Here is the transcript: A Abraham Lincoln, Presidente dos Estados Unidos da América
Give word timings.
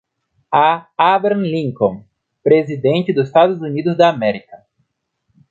A 0.51 0.89
Abraham 0.97 1.43
Lincoln, 1.43 2.03
Presidente 2.41 3.13
dos 3.13 3.27
Estados 3.27 3.59
Unidos 3.61 3.95
da 3.95 4.09
América 4.09 4.65